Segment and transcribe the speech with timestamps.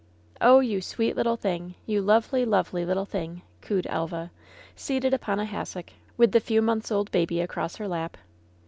[0.41, 1.75] "Oh, you sweet little thing!
[1.85, 4.31] You lovely, lovely little thing!'' cooed Elva,
[4.75, 8.17] seated upon a hassock, with the few months old baby across her lap.